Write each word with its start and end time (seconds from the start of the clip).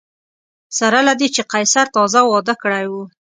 سره 0.77 0.99
له 1.07 1.13
دې 1.19 1.27
چې 1.35 1.41
قیصر 1.51 1.85
تازه 1.95 2.21
واده 2.25 2.53
کړی 2.63 2.85
و 2.91 2.93